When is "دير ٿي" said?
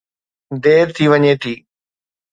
0.63-1.05